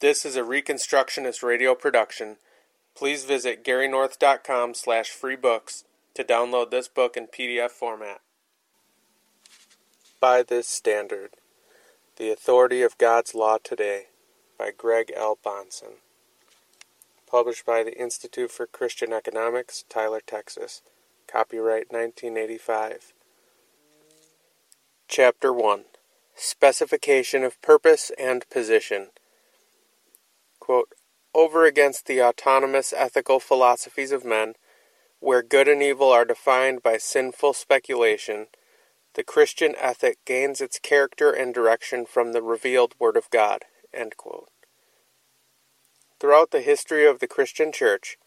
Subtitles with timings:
[0.00, 2.36] This is a Reconstructionist radio production.
[2.94, 5.82] Please visit garynorth.com slash freebooks
[6.14, 8.20] to download this book in PDF format.
[10.20, 11.30] By this standard,
[12.14, 14.04] The Authority of God's Law Today
[14.56, 15.36] by Greg L.
[15.44, 15.94] Bahnsen.
[17.28, 20.80] Published by the Institute for Christian Economics, Tyler, Texas.
[21.26, 23.12] Copyright 1985.
[25.08, 25.84] Chapter 1
[26.36, 29.08] Specification of Purpose and Position.
[30.68, 30.92] Quote,
[31.32, 34.52] Over against the autonomous ethical philosophies of men,
[35.18, 38.48] where good and evil are defined by sinful speculation,
[39.14, 43.64] the Christian ethic gains its character and direction from the revealed Word of God.
[46.20, 48.18] Throughout the history of the Christian Church,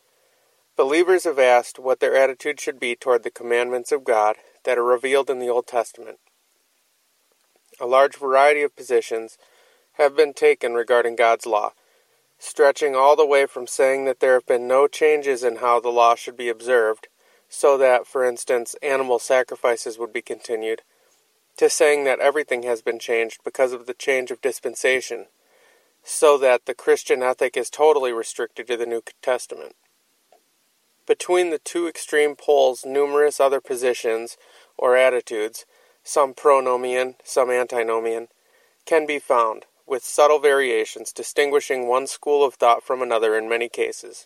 [0.75, 4.83] Believers have asked what their attitude should be toward the commandments of God that are
[4.83, 6.17] revealed in the Old Testament.
[7.79, 9.37] A large variety of positions
[9.93, 11.73] have been taken regarding God's law,
[12.43, 15.89] stretching all the way from saying that there have been no changes in how the
[15.89, 17.07] law should be observed,
[17.47, 20.81] so that, for instance, animal sacrifices would be continued,
[21.55, 25.27] to saying that everything has been changed because of the change of dispensation,
[26.03, 29.75] so that the Christian ethic is totally restricted to the New Testament.
[31.05, 34.35] Between the two extreme poles, numerous other positions
[34.79, 35.67] or attitudes,
[36.03, 38.29] some pronomian, some antinomian,
[38.87, 43.67] can be found, with subtle variations distinguishing one school of thought from another in many
[43.67, 44.25] cases.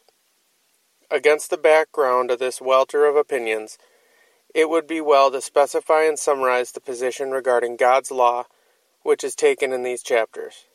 [1.10, 3.80] Against the background of this welter of opinions,
[4.54, 8.44] it would be well to specify and summarize the position regarding God's law
[9.02, 10.66] which is taken in these chapters.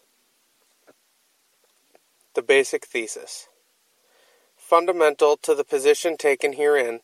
[2.34, 3.46] The basic thesis.
[4.56, 6.98] Fundamental to the position taken herein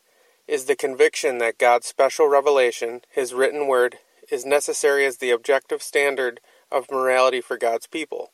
[0.45, 5.81] is the conviction that God's special revelation, His written word, is necessary as the objective
[5.81, 8.31] standard of morality for God's people.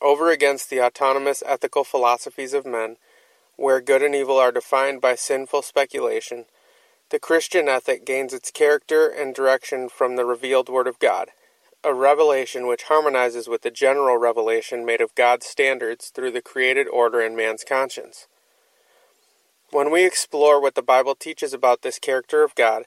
[0.00, 2.96] Over against the autonomous ethical philosophies of men,
[3.56, 6.46] where good and evil are defined by sinful speculation,
[7.10, 11.30] the Christian ethic gains its character and direction from the revealed Word of God
[11.84, 16.86] a revelation which harmonizes with the general revelation made of God's standards through the created
[16.88, 18.28] order in man's conscience.
[19.70, 22.84] When we explore what the Bible teaches about this character of God,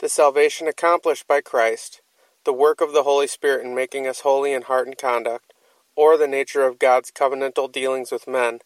[0.00, 2.02] the salvation accomplished by Christ,
[2.46, 5.52] the work of the Holy Spirit in making us holy in heart and conduct,
[5.94, 8.60] or the nature of God's covenantal dealings with men,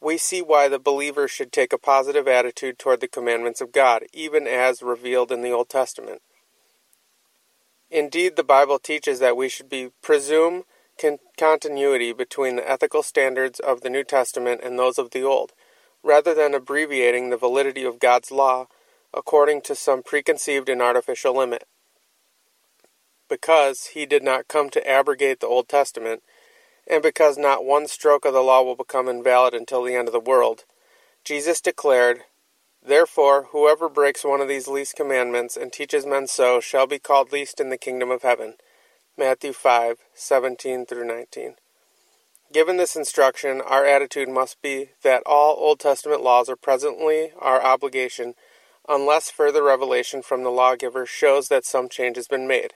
[0.00, 4.02] we see why the believer should take a positive attitude toward the commandments of God,
[4.12, 6.22] even as revealed in the Old Testament.
[7.90, 10.64] Indeed, the Bible teaches that we should be presume
[11.00, 15.52] con- continuity between the ethical standards of the New Testament and those of the Old,
[16.02, 18.66] rather than abbreviating the validity of God's law
[19.14, 21.64] according to some preconceived and artificial limit.
[23.30, 26.22] Because he did not come to abrogate the Old Testament,
[26.86, 30.12] and because not one stroke of the law will become invalid until the end of
[30.12, 30.64] the world,
[31.24, 32.24] Jesus declared,
[32.82, 37.30] Therefore, whoever breaks one of these least commandments and teaches men so shall be called
[37.30, 38.54] least in the kingdom of heaven.
[39.16, 41.54] Matthew 5 17 through 19.
[42.52, 47.62] Given this instruction, our attitude must be that all Old Testament laws are presently our
[47.62, 48.34] obligation
[48.88, 52.72] unless further revelation from the lawgiver shows that some change has been made.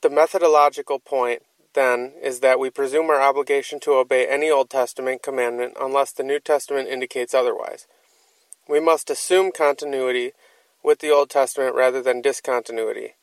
[0.00, 1.42] The methodological point,
[1.74, 6.22] then, is that we presume our obligation to obey any Old Testament commandment unless the
[6.22, 7.88] New Testament indicates otherwise.
[8.68, 10.32] We must assume continuity
[10.84, 13.14] with the Old Testament rather than discontinuity.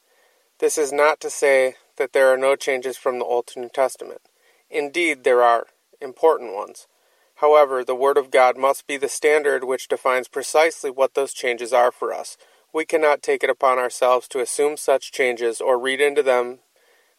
[0.59, 3.69] This is not to say that there are no changes from the Old to New
[3.69, 4.22] Testament.
[4.69, 5.68] Indeed, there are
[6.02, 6.88] important ones.
[7.36, 11.72] However, the Word of God must be the standard which defines precisely what those changes
[11.72, 12.38] are for us.
[12.74, 16.59] We cannot take it upon ourselves to assume such changes or read into them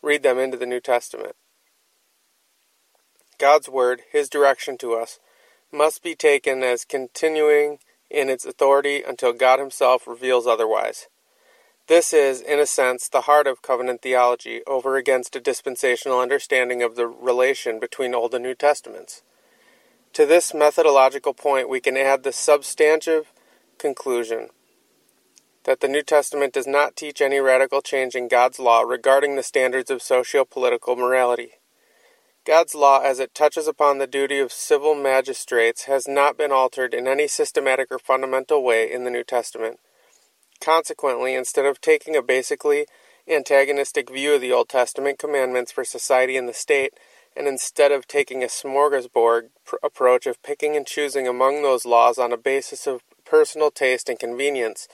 [0.06, 1.34] read them into the New Testament.
[3.39, 5.19] God's word, his direction to us,
[5.72, 11.09] must be taken as continuing in its authority until God Himself reveals otherwise.
[11.89, 16.83] This is, in a sense, the heart of covenant theology over against a dispensational understanding
[16.83, 19.23] of the relation between Old and New Testaments.
[20.12, 23.32] To this methodological point, we can add the substantive
[23.76, 24.50] conclusion
[25.67, 29.43] that the New Testament does not teach any radical change in God's law regarding the
[29.43, 31.55] standards of socio political morality.
[32.47, 36.95] God's law, as it touches upon the duty of civil magistrates, has not been altered
[36.95, 39.81] in any systematic or fundamental way in the New Testament.
[40.61, 42.87] Consequently, instead of taking a basically
[43.29, 46.95] antagonistic view of the Old Testament commandments for society and the state,
[47.37, 52.19] and instead of taking a smorgasbord pr- approach of picking and choosing among those laws
[52.19, 54.87] on a basis of personal taste and convenience,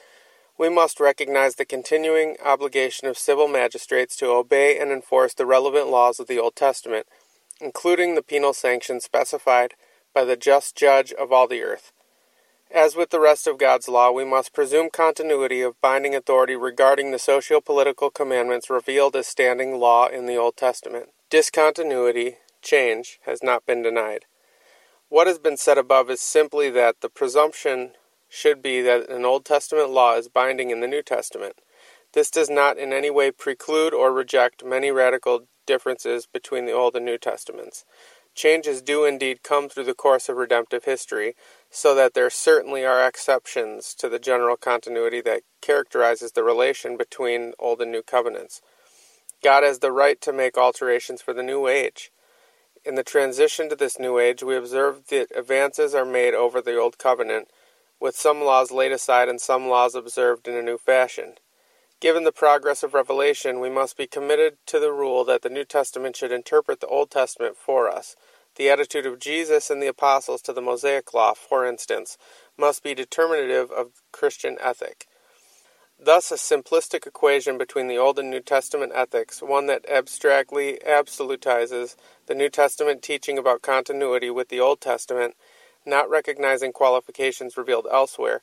[0.62, 5.88] we must recognize the continuing obligation of civil magistrates to obey and enforce the relevant
[5.88, 7.04] laws of the Old Testament
[7.60, 9.74] including the penal sanctions specified
[10.14, 11.92] by the just judge of all the earth.
[12.70, 17.10] As with the rest of God's law, we must presume continuity of binding authority regarding
[17.10, 21.10] the socio political commandments revealed as standing law in the Old Testament.
[21.28, 24.24] Discontinuity, change, has not been denied.
[25.08, 27.92] What has been said above is simply that the presumption
[28.34, 31.60] should be that an Old Testament law is binding in the New Testament.
[32.14, 36.96] This does not in any way preclude or reject many radical differences between the Old
[36.96, 37.84] and New Testaments.
[38.34, 41.34] Changes do indeed come through the course of redemptive history,
[41.68, 47.52] so that there certainly are exceptions to the general continuity that characterizes the relation between
[47.58, 48.62] Old and New covenants.
[49.44, 52.10] God has the right to make alterations for the new age.
[52.82, 56.78] In the transition to this new age, we observe that advances are made over the
[56.78, 57.48] Old Covenant,
[58.02, 61.34] with some laws laid aside and some laws observed in a new fashion.
[62.00, 65.64] Given the progress of revelation, we must be committed to the rule that the New
[65.64, 68.16] Testament should interpret the Old Testament for us.
[68.56, 72.18] The attitude of Jesus and the apostles to the Mosaic Law, for instance,
[72.58, 75.06] must be determinative of Christian ethic.
[75.96, 81.94] Thus, a simplistic equation between the Old and New Testament ethics, one that abstractly absolutizes
[82.26, 85.36] the New Testament teaching about continuity with the Old Testament,
[85.84, 88.40] not recognizing qualifications revealed elsewhere,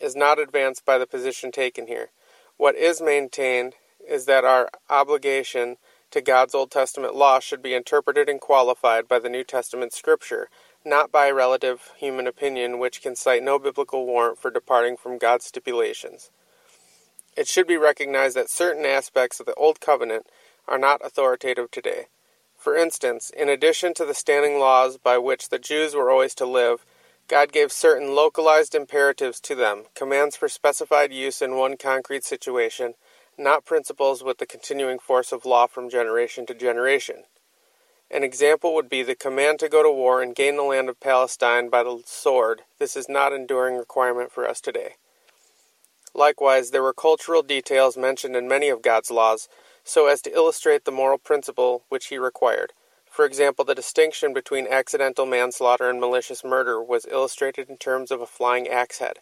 [0.00, 2.10] is not advanced by the position taken here.
[2.56, 3.74] What is maintained
[4.08, 5.76] is that our obligation
[6.10, 10.48] to God's Old Testament law should be interpreted and qualified by the New Testament scripture,
[10.84, 15.44] not by relative human opinion, which can cite no biblical warrant for departing from God's
[15.44, 16.30] stipulations.
[17.36, 20.26] It should be recognized that certain aspects of the Old Covenant
[20.66, 22.06] are not authoritative today.
[22.68, 26.44] For instance, in addition to the standing laws by which the Jews were always to
[26.44, 26.84] live,
[27.26, 32.92] God gave certain localized imperatives to them, commands for specified use in one concrete situation,
[33.38, 37.24] not principles with the continuing force of law from generation to generation.
[38.10, 41.00] An example would be the command to go to war and gain the land of
[41.00, 42.64] Palestine by the sword.
[42.78, 44.96] This is not an enduring requirement for us today.
[46.14, 49.48] Likewise, there were cultural details mentioned in many of God's laws,
[49.88, 52.72] so as to illustrate the moral principle which he required.
[53.10, 58.20] For example, the distinction between accidental manslaughter and malicious murder was illustrated in terms of
[58.20, 59.20] a flying axe head.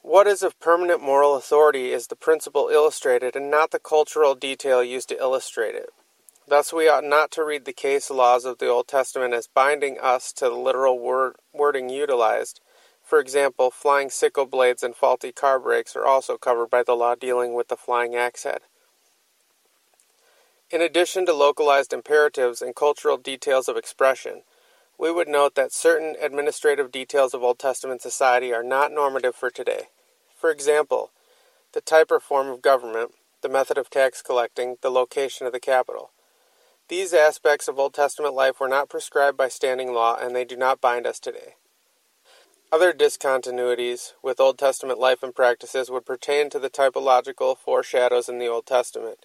[0.00, 4.84] What is of permanent moral authority is the principle illustrated and not the cultural detail
[4.84, 5.90] used to illustrate it.
[6.46, 9.98] Thus, we ought not to read the case laws of the Old Testament as binding
[9.98, 12.60] us to the literal word, wording utilized,
[13.02, 17.14] for example, flying sickle blades and faulty car brakes are also covered by the law
[17.14, 18.62] dealing with the flying axe head.
[20.68, 24.42] In addition to localized imperatives and cultural details of expression,
[24.98, 29.48] we would note that certain administrative details of Old Testament society are not normative for
[29.48, 29.82] today.
[30.34, 31.12] For example,
[31.72, 35.60] the type or form of government, the method of tax collecting, the location of the
[35.60, 36.10] capital.
[36.88, 40.56] These aspects of Old Testament life were not prescribed by standing law and they do
[40.56, 41.54] not bind us today.
[42.72, 48.40] Other discontinuities with Old Testament life and practices would pertain to the typological foreshadows in
[48.40, 49.18] the Old Testament,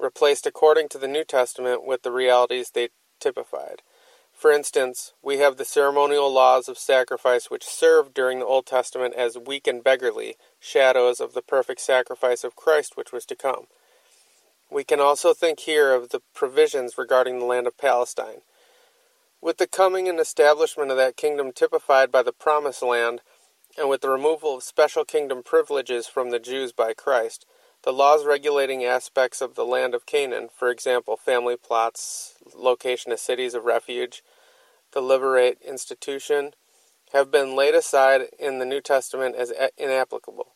[0.00, 2.88] replaced according to the New Testament with the realities they
[3.20, 3.82] typified.
[4.32, 9.14] For instance, we have the ceremonial laws of sacrifice which served during the Old Testament
[9.14, 13.66] as weak and beggarly shadows of the perfect sacrifice of Christ which was to come.
[14.70, 18.40] We can also think here of the provisions regarding the land of Palestine.
[19.42, 23.20] With the coming and establishment of that kingdom typified by the Promised Land,
[23.76, 27.46] and with the removal of special kingdom privileges from the Jews by Christ,
[27.82, 33.18] the laws regulating aspects of the land of Canaan, for example, family plots, location of
[33.18, 34.22] cities of refuge,
[34.92, 36.52] the levirate institution,
[37.12, 40.52] have been laid aside in the New Testament as inapplicable.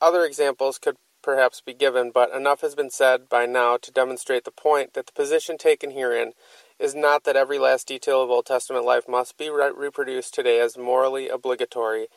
[0.00, 4.44] Other examples could perhaps be given, but enough has been said by now to demonstrate
[4.44, 6.32] the point that the position taken herein
[6.78, 10.60] is not that every last detail of Old Testament life must be re- reproduced today
[10.60, 12.08] as morally obligatory,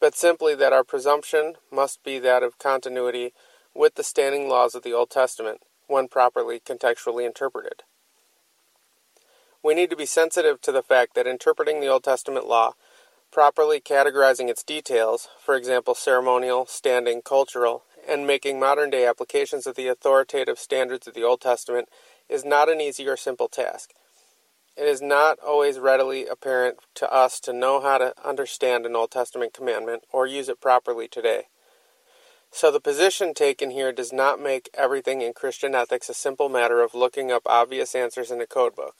[0.00, 3.32] but simply that our presumption must be that of continuity
[3.74, 7.82] with the standing laws of the Old Testament when properly contextually interpreted.
[9.62, 12.74] We need to be sensitive to the fact that interpreting the Old Testament law,
[13.32, 19.74] properly categorizing its details, for example, ceremonial, standing, cultural, and making modern day applications of
[19.74, 21.88] the authoritative standards of the Old Testament
[22.28, 23.92] is not an easy or simple task.
[24.78, 29.10] It is not always readily apparent to us to know how to understand an Old
[29.10, 31.48] Testament commandment or use it properly today.
[32.52, 36.80] So the position taken here does not make everything in Christian ethics a simple matter
[36.80, 38.94] of looking up obvious answers in a code book.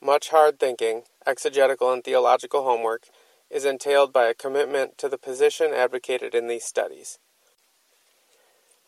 [0.00, 3.08] Much hard thinking, exegetical and theological homework
[3.50, 7.18] is entailed by a commitment to the position advocated in these studies.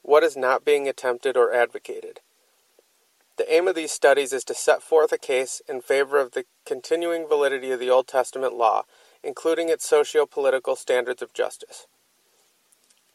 [0.02, 2.20] What is not being attempted or advocated?
[3.40, 6.44] The aim of these studies is to set forth a case in favor of the
[6.66, 8.82] continuing validity of the Old Testament law,
[9.22, 11.86] including its socio political standards of justice.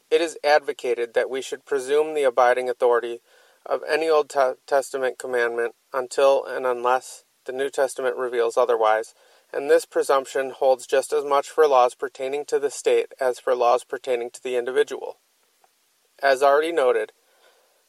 [0.10, 3.22] It is advocated that we should presume the abiding authority
[3.68, 4.34] of any Old
[4.66, 9.14] Testament commandment until and unless the New Testament reveals otherwise,
[9.54, 13.54] and this presumption holds just as much for laws pertaining to the state as for
[13.54, 15.18] laws pertaining to the individual.
[16.24, 17.12] As already noted,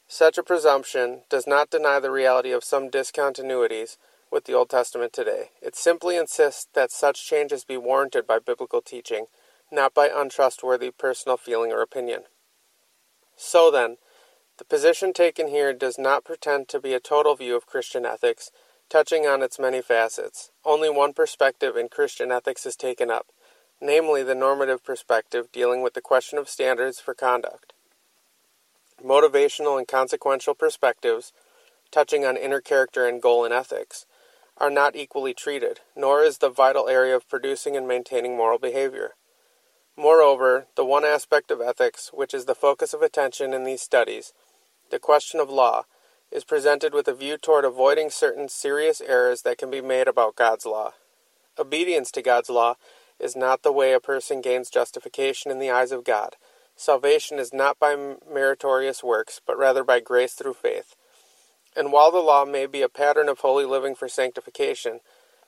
[0.08, 3.96] such a presumption does not deny the reality of some discontinuities
[4.30, 5.50] with the Old Testament today.
[5.60, 9.26] It simply insists that such changes be warranted by biblical teaching,
[9.70, 12.22] not by untrustworthy personal feeling or opinion.
[13.36, 13.96] So then,
[14.58, 18.50] the position taken here does not pretend to be a total view of Christian ethics,
[18.88, 20.50] touching on its many facets.
[20.64, 23.26] Only one perspective in Christian ethics is taken up,
[23.80, 27.74] namely the normative perspective dealing with the question of standards for conduct.
[29.04, 31.32] Motivational and consequential perspectives,
[31.90, 34.06] touching on inner character and goal in ethics,
[34.58, 39.14] are not equally treated, nor is the vital area of producing and maintaining moral behavior.
[39.96, 44.32] Moreover, the one aspect of ethics which is the focus of attention in these studies,
[44.90, 45.84] the question of law,
[46.30, 50.36] is presented with a view toward avoiding certain serious errors that can be made about
[50.36, 50.92] God's law.
[51.58, 52.74] Obedience to God's law
[53.18, 56.36] is not the way a person gains justification in the eyes of God.
[56.76, 57.96] Salvation is not by
[58.30, 60.94] meritorious works, but rather by grace through faith.
[61.74, 65.00] And while the law may be a pattern of holy living for sanctification,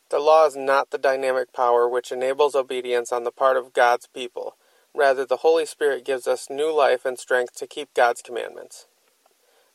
[0.09, 4.07] the law is not the dynamic power which enables obedience on the part of God's
[4.07, 4.57] people.
[4.95, 8.87] Rather, the Holy Spirit gives us new life and strength to keep God's commandments.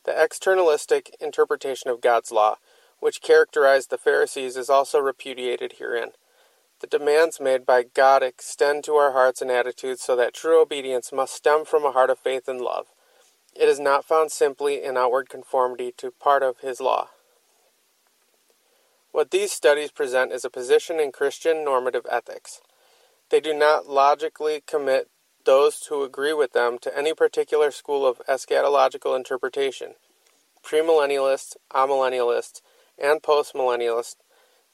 [0.04, 2.56] The externalistic interpretation of God's law,
[2.98, 6.10] which characterized the Pharisees, is also repudiated herein.
[6.84, 11.14] The demands made by God extend to our hearts and attitudes so that true obedience
[11.14, 12.88] must stem from a heart of faith and love.
[13.58, 17.08] It is not found simply in outward conformity to part of His law.
[19.12, 22.60] What these studies present is a position in Christian normative ethics.
[23.30, 25.08] They do not logically commit
[25.46, 29.94] those who agree with them to any particular school of eschatological interpretation.
[30.62, 32.60] Premillennialists, amillennialists,
[33.02, 34.16] and postmillennialists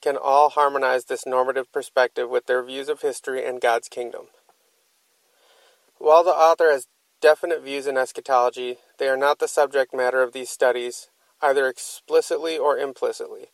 [0.01, 4.27] can all harmonize this normative perspective with their views of history and God's kingdom.
[5.99, 6.87] While the author has
[7.21, 11.09] definite views in eschatology, they are not the subject matter of these studies,
[11.43, 13.49] either explicitly or implicitly.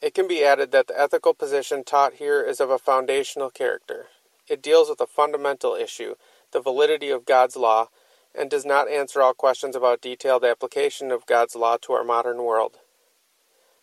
[0.00, 4.06] It can be added that the ethical position taught here is of a foundational character.
[4.48, 6.16] It deals with a fundamental issue,
[6.52, 7.88] the validity of God's law,
[8.34, 12.42] and does not answer all questions about detailed application of God's law to our modern
[12.42, 12.78] world.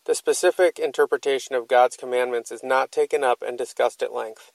[0.09, 4.51] The specific interpretation of God's commandments is not taken up and discussed at length.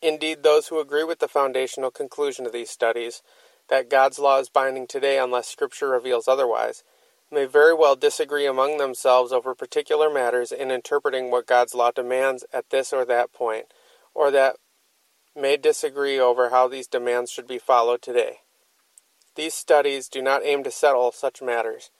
[0.00, 3.20] Indeed, those who agree with the foundational conclusion of these studies,
[3.66, 6.84] that God's law is binding today unless Scripture reveals otherwise,
[7.32, 12.44] may very well disagree among themselves over particular matters in interpreting what God's law demands
[12.52, 13.66] at this or that point,
[14.14, 14.54] or that
[15.34, 18.38] may disagree over how these demands should be followed today.
[19.34, 21.90] These studies do not aim to settle such matters.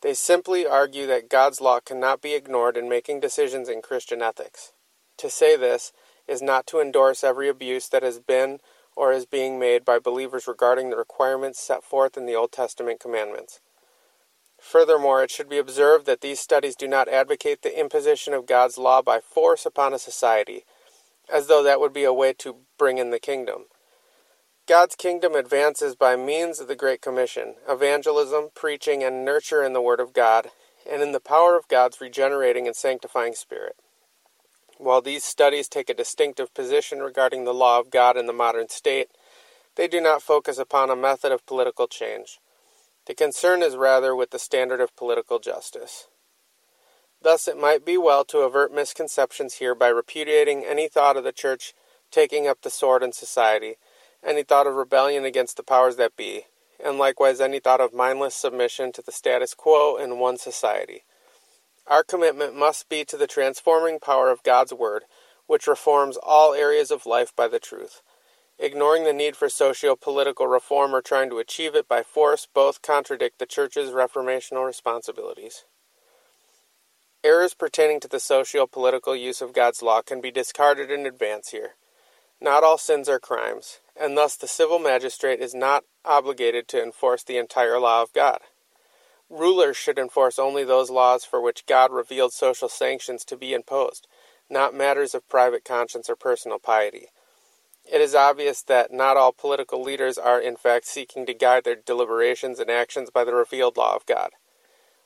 [0.00, 4.72] They simply argue that God's law cannot be ignored in making decisions in Christian ethics.
[5.18, 5.92] To say this
[6.28, 8.60] is not to endorse every abuse that has been
[8.94, 13.00] or is being made by believers regarding the requirements set forth in the Old Testament
[13.00, 13.60] commandments.
[14.60, 18.76] Furthermore, it should be observed that these studies do not advocate the imposition of God's
[18.76, 20.64] law by force upon a society,
[21.32, 23.66] as though that would be a way to bring in the kingdom.
[24.68, 29.80] God's kingdom advances by means of the Great Commission, evangelism, preaching, and nurture in the
[29.80, 30.50] Word of God,
[30.88, 33.76] and in the power of God's regenerating and sanctifying Spirit.
[34.76, 38.68] While these studies take a distinctive position regarding the law of God in the modern
[38.68, 39.08] state,
[39.76, 42.38] they do not focus upon a method of political change.
[43.06, 46.08] The concern is rather with the standard of political justice.
[47.22, 51.32] Thus, it might be well to avert misconceptions here by repudiating any thought of the
[51.32, 51.72] Church
[52.10, 53.76] taking up the sword in society,
[54.24, 56.42] any thought of rebellion against the powers that be,
[56.82, 61.04] and likewise any thought of mindless submission to the status quo in one society.
[61.86, 65.04] Our commitment must be to the transforming power of God's Word,
[65.46, 68.02] which reforms all areas of life by the truth.
[68.58, 72.82] Ignoring the need for socio political reform or trying to achieve it by force both
[72.82, 75.64] contradict the Church's reformational responsibilities.
[77.24, 81.50] Errors pertaining to the socio political use of God's law can be discarded in advance
[81.50, 81.74] here.
[82.40, 87.24] Not all sins are crimes, and thus the civil magistrate is not obligated to enforce
[87.24, 88.38] the entire law of God.
[89.28, 94.06] Rulers should enforce only those laws for which God revealed social sanctions to be imposed,
[94.48, 97.08] not matters of private conscience or personal piety.
[97.90, 101.74] It is obvious that not all political leaders are in fact seeking to guide their
[101.74, 104.30] deliberations and actions by the revealed law of God.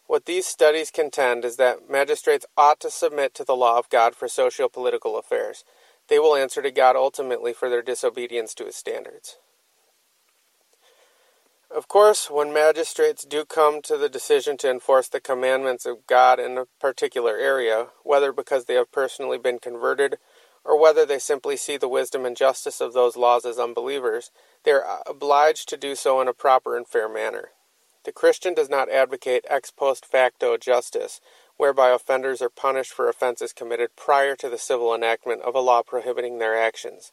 [0.07, 4.15] What these studies contend is that magistrates ought to submit to the law of God
[4.15, 5.65] for socio political affairs.
[6.13, 9.39] They will answer to God ultimately for their disobedience to his standards.
[11.75, 16.39] Of course, when magistrates do come to the decision to enforce the commandments of God
[16.39, 20.19] in a particular area, whether because they have personally been converted
[20.67, 24.31] or whether they simply see the wisdom and justice of those laws as unbelievers,
[24.65, 27.53] they are obliged to do so in a proper and fair manner.
[28.05, 31.23] The Christian does not advocate ex post facto justice,
[31.63, 35.81] whereby offenders are punished for offenses committed prior to the civil enactment of a law
[35.81, 37.13] prohibiting their actions.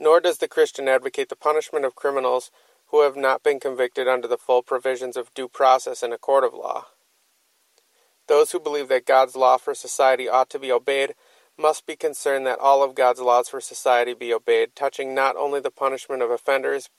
[0.00, 2.50] Nor does the Christian advocate the punishment of criminals
[2.88, 6.42] who have not been convicted under the full provisions of due process in a court
[6.42, 6.86] of law.
[8.26, 11.14] Those who believe that God's law for society ought to be obeyed
[11.56, 15.60] must be concerned that all of God's laws for society be obeyed, touching not only
[15.60, 16.90] the punishment of offenders,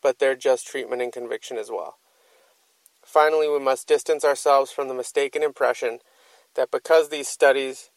[0.00, 1.98] but their just treatment and conviction as well.
[3.04, 5.98] Finally, we must distance ourselves from the mistaken impression
[6.54, 7.90] that because these studies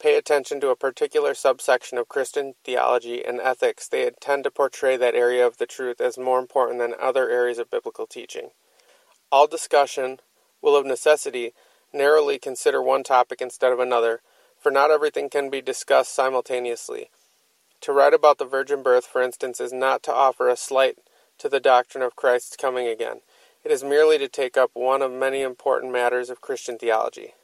[0.00, 4.96] pay attention to a particular subsection of Christian theology and ethics, they tend to portray
[4.96, 8.50] that area of the truth as more important than other areas of biblical teaching.
[9.32, 10.20] All discussion
[10.62, 11.52] will of necessity
[11.92, 14.20] narrowly consider one topic instead of another,
[14.58, 17.10] for not everything can be discussed simultaneously.
[17.82, 20.98] To write about the virgin birth, for instance, is not to offer a slight
[21.38, 23.20] to the doctrine of Christ's coming again.
[23.64, 27.34] It is merely to take up one of many important matters of Christian theology.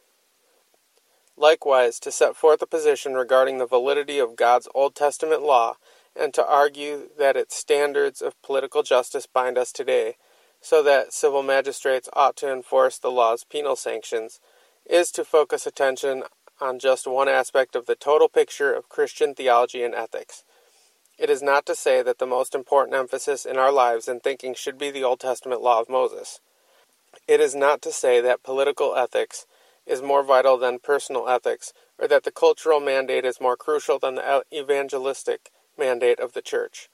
[1.36, 5.76] Likewise, to set forth a position regarding the validity of God's Old Testament law
[6.14, 10.16] and to argue that its standards of political justice bind us today,
[10.60, 14.38] so that civil magistrates ought to enforce the law's penal sanctions,
[14.86, 16.22] is to focus attention
[16.60, 20.44] on just one aspect of the total picture of Christian theology and ethics.
[21.18, 24.54] It is not to say that the most important emphasis in our lives and thinking
[24.54, 26.40] should be the Old Testament law of Moses.
[27.26, 29.46] It is not to say that political ethics
[29.86, 34.16] is more vital than personal ethics, or that the cultural mandate is more crucial than
[34.16, 36.88] the evangelistic mandate of the church.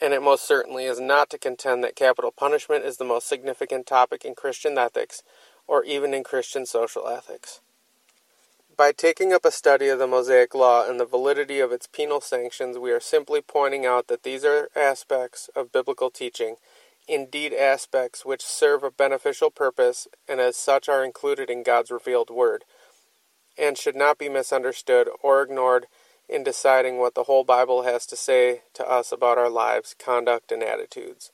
[0.00, 3.86] And it most certainly is not to contend that capital punishment is the most significant
[3.86, 5.22] topic in Christian ethics,
[5.66, 7.60] or even in Christian social ethics.
[8.76, 12.20] By taking up a study of the Mosaic Law and the validity of its penal
[12.20, 16.56] sanctions, we are simply pointing out that these are aspects of biblical teaching,
[17.08, 22.30] indeed aspects which serve a beneficial purpose and as such are included in God's revealed
[22.30, 22.64] Word,
[23.58, 25.86] and should not be misunderstood or ignored
[26.28, 30.50] in deciding what the whole Bible has to say to us about our lives, conduct,
[30.50, 31.30] and attitudes.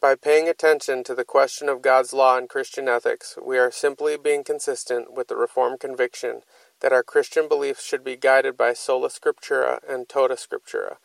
[0.00, 4.16] By paying attention to the question of God's law and Christian ethics, we are simply
[4.16, 6.42] being consistent with the Reformed conviction
[6.80, 10.96] that our Christian beliefs should be guided by sola scriptura and tota scriptura,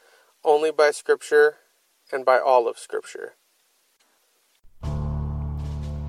[0.43, 1.57] only by Scripture
[2.11, 3.35] and by all of Scripture.